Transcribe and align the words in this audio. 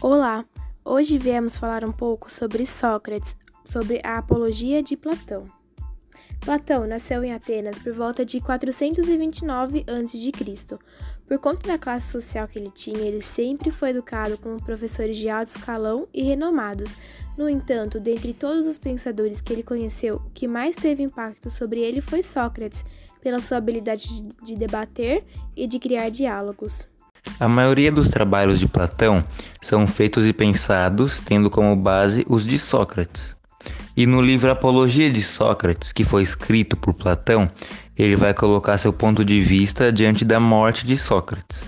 Olá! 0.00 0.44
Hoje 0.84 1.18
viemos 1.18 1.56
falar 1.56 1.84
um 1.84 1.90
pouco 1.90 2.32
sobre 2.32 2.64
Sócrates, 2.64 3.36
sobre 3.64 4.00
a 4.04 4.18
apologia 4.18 4.80
de 4.80 4.96
Platão. 4.96 5.50
Platão 6.38 6.86
nasceu 6.86 7.24
em 7.24 7.32
Atenas 7.32 7.80
por 7.80 7.92
volta 7.92 8.24
de 8.24 8.40
429 8.40 9.84
a.C. 9.88 10.78
Por 11.26 11.38
conta 11.40 11.66
da 11.66 11.76
classe 11.76 12.12
social 12.12 12.46
que 12.46 12.60
ele 12.60 12.70
tinha, 12.70 13.00
ele 13.00 13.20
sempre 13.20 13.72
foi 13.72 13.90
educado 13.90 14.38
como 14.38 14.62
professores 14.62 15.16
de 15.16 15.28
alto 15.28 15.48
escalão 15.48 16.06
e 16.14 16.22
renomados. 16.22 16.96
No 17.36 17.48
entanto, 17.48 17.98
dentre 17.98 18.32
todos 18.32 18.68
os 18.68 18.78
pensadores 18.78 19.42
que 19.42 19.52
ele 19.52 19.64
conheceu, 19.64 20.22
o 20.24 20.30
que 20.30 20.46
mais 20.46 20.76
teve 20.76 21.02
impacto 21.02 21.50
sobre 21.50 21.80
ele 21.80 22.00
foi 22.00 22.22
Sócrates, 22.22 22.84
pela 23.20 23.40
sua 23.40 23.58
habilidade 23.58 24.22
de 24.44 24.54
debater 24.54 25.24
e 25.56 25.66
de 25.66 25.80
criar 25.80 26.08
diálogos. 26.08 26.86
A 27.40 27.48
maioria 27.48 27.92
dos 27.92 28.08
trabalhos 28.08 28.58
de 28.58 28.66
Platão 28.66 29.24
são 29.60 29.86
feitos 29.86 30.26
e 30.26 30.32
pensados 30.32 31.20
tendo 31.20 31.50
como 31.50 31.74
base 31.76 32.26
os 32.28 32.44
de 32.44 32.58
Sócrates. 32.58 33.36
E 33.96 34.06
no 34.06 34.20
livro 34.20 34.50
Apologia 34.50 35.10
de 35.10 35.22
Sócrates, 35.22 35.92
que 35.92 36.04
foi 36.04 36.22
escrito 36.22 36.76
por 36.76 36.94
Platão, 36.94 37.50
ele 37.96 38.14
vai 38.14 38.32
colocar 38.32 38.78
seu 38.78 38.92
ponto 38.92 39.24
de 39.24 39.40
vista 39.40 39.92
diante 39.92 40.24
da 40.24 40.38
morte 40.38 40.86
de 40.86 40.96
Sócrates. 40.96 41.64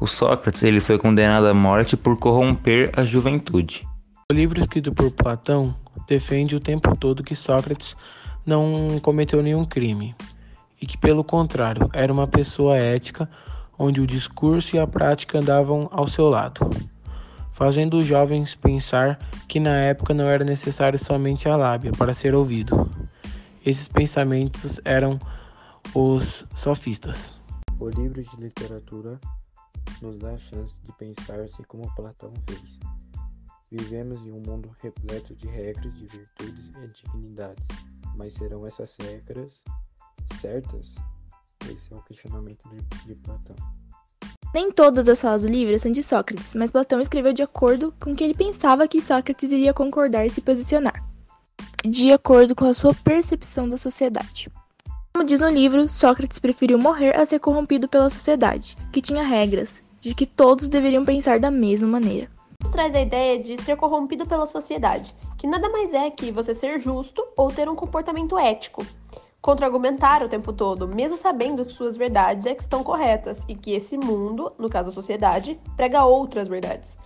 O 0.00 0.06
Sócrates 0.06 0.62
ele 0.62 0.80
foi 0.80 0.98
condenado 0.98 1.46
à 1.46 1.52
morte 1.52 1.96
por 1.96 2.16
corromper 2.16 2.90
a 2.96 3.04
juventude. 3.04 3.86
O 4.32 4.34
livro 4.34 4.60
escrito 4.60 4.92
por 4.92 5.10
Platão 5.10 5.74
defende 6.08 6.56
o 6.56 6.60
tempo 6.60 6.96
todo 6.96 7.22
que 7.22 7.36
Sócrates 7.36 7.94
não 8.46 8.98
cometeu 9.02 9.42
nenhum 9.42 9.64
crime 9.64 10.14
e 10.80 10.86
que, 10.86 10.96
pelo 10.96 11.22
contrário, 11.22 11.90
era 11.92 12.12
uma 12.12 12.26
pessoa 12.26 12.78
ética 12.78 13.28
onde 13.80 13.98
o 13.98 14.06
discurso 14.06 14.76
e 14.76 14.78
a 14.78 14.86
prática 14.86 15.38
andavam 15.38 15.88
ao 15.90 16.06
seu 16.06 16.28
lado, 16.28 16.68
fazendo 17.50 17.98
os 17.98 18.04
jovens 18.04 18.54
pensar 18.54 19.18
que 19.48 19.58
na 19.58 19.74
época 19.74 20.12
não 20.12 20.26
era 20.26 20.44
necessário 20.44 20.98
somente 20.98 21.48
a 21.48 21.56
lábia 21.56 21.90
para 21.90 22.12
ser 22.12 22.34
ouvido. 22.34 22.90
Esses 23.64 23.88
pensamentos 23.88 24.78
eram 24.84 25.18
os 25.94 26.46
sofistas. 26.54 27.40
O 27.80 27.88
livro 27.88 28.22
de 28.22 28.36
literatura 28.36 29.18
nos 30.02 30.18
dá 30.18 30.32
a 30.32 30.38
chance 30.38 30.78
de 30.84 30.92
pensar 30.98 31.40
assim 31.40 31.62
como 31.62 31.90
Platão 31.94 32.34
fez. 32.46 32.78
Vivemos 33.72 34.26
em 34.26 34.30
um 34.30 34.42
mundo 34.46 34.70
repleto 34.82 35.34
de 35.34 35.46
regras, 35.46 35.94
de 35.94 36.06
virtudes 36.06 36.70
e 36.82 36.88
dignidades, 36.88 37.66
mas 38.14 38.34
serão 38.34 38.66
essas 38.66 38.94
regras 39.00 39.64
certas? 40.38 40.96
Esse 41.70 41.92
é 41.92 41.96
o 41.96 42.00
questionamento 42.00 42.68
de, 42.68 42.82
de 43.06 43.14
Platão. 43.14 43.54
Nem 44.52 44.72
todas 44.72 45.08
as 45.08 45.20
falas 45.20 45.42
do 45.42 45.48
livro 45.48 45.78
são 45.78 45.92
de 45.92 46.02
Sócrates, 46.02 46.54
mas 46.56 46.72
Platão 46.72 47.00
escreveu 47.00 47.32
de 47.32 47.44
acordo 47.44 47.94
com 48.00 48.10
o 48.10 48.16
que 48.16 48.24
ele 48.24 48.34
pensava 48.34 48.88
que 48.88 49.00
Sócrates 49.00 49.52
iria 49.52 49.72
concordar 49.72 50.26
e 50.26 50.30
se 50.30 50.40
posicionar, 50.40 51.04
de 51.84 52.12
acordo 52.12 52.56
com 52.56 52.64
a 52.64 52.74
sua 52.74 52.92
percepção 52.92 53.68
da 53.68 53.76
sociedade. 53.76 54.50
Como 55.14 55.24
diz 55.24 55.38
no 55.38 55.48
livro, 55.48 55.88
Sócrates 55.88 56.40
preferiu 56.40 56.78
morrer 56.78 57.16
a 57.16 57.24
ser 57.24 57.38
corrompido 57.38 57.86
pela 57.86 58.10
sociedade, 58.10 58.76
que 58.92 59.00
tinha 59.00 59.22
regras, 59.22 59.80
de 60.00 60.12
que 60.12 60.26
todos 60.26 60.68
deveriam 60.68 61.04
pensar 61.04 61.38
da 61.38 61.50
mesma 61.50 61.86
maneira. 61.86 62.28
Isso 62.60 62.72
traz 62.72 62.92
a 62.96 63.00
ideia 63.00 63.40
de 63.40 63.56
ser 63.62 63.76
corrompido 63.76 64.26
pela 64.26 64.46
sociedade, 64.46 65.14
que 65.38 65.46
nada 65.46 65.68
mais 65.68 65.94
é 65.94 66.10
que 66.10 66.32
você 66.32 66.52
ser 66.52 66.80
justo 66.80 67.24
ou 67.36 67.52
ter 67.52 67.68
um 67.68 67.76
comportamento 67.76 68.36
ético 68.36 68.84
contra-argumentar 69.40 70.22
o 70.22 70.28
tempo 70.28 70.52
todo, 70.52 70.86
mesmo 70.86 71.16
sabendo 71.16 71.64
que 71.64 71.72
suas 71.72 71.96
verdades 71.96 72.46
é 72.46 72.54
que 72.54 72.62
estão 72.62 72.82
corretas 72.82 73.44
e 73.48 73.54
que 73.54 73.72
esse 73.72 73.96
mundo, 73.96 74.52
no 74.58 74.68
caso 74.68 74.90
a 74.90 74.92
sociedade, 74.92 75.58
prega 75.76 76.04
outras 76.04 76.48
verdades. 76.48 76.98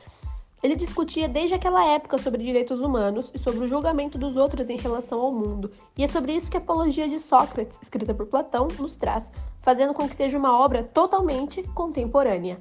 Ele 0.62 0.74
discutia 0.74 1.28
desde 1.28 1.54
aquela 1.54 1.84
época 1.84 2.16
sobre 2.16 2.42
direitos 2.42 2.80
humanos 2.80 3.30
e 3.34 3.38
sobre 3.38 3.62
o 3.62 3.68
julgamento 3.68 4.16
dos 4.16 4.34
outros 4.34 4.70
em 4.70 4.78
relação 4.78 5.20
ao 5.20 5.30
mundo, 5.30 5.70
e 5.96 6.02
é 6.02 6.06
sobre 6.08 6.32
isso 6.32 6.50
que 6.50 6.56
a 6.56 6.60
Apologia 6.60 7.06
de 7.06 7.20
Sócrates, 7.20 7.78
escrita 7.82 8.14
por 8.14 8.26
Platão, 8.26 8.66
nos 8.78 8.96
traz, 8.96 9.30
fazendo 9.60 9.92
com 9.92 10.08
que 10.08 10.16
seja 10.16 10.38
uma 10.38 10.58
obra 10.58 10.82
totalmente 10.82 11.62
contemporânea. 11.74 12.56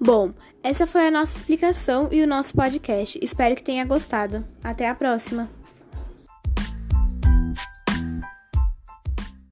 Bom, 0.00 0.32
essa 0.64 0.84
foi 0.84 1.06
a 1.06 1.10
nossa 1.12 1.36
explicação 1.36 2.08
e 2.10 2.20
o 2.24 2.26
nosso 2.26 2.54
podcast. 2.54 3.16
Espero 3.22 3.54
que 3.54 3.62
tenha 3.62 3.84
gostado. 3.84 4.44
Até 4.64 4.88
a 4.88 4.96
próxima! 4.96 5.61